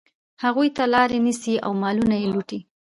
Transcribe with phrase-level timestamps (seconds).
[0.43, 2.59] هغوی ته لاري نیسي او مالونه یې لوټي.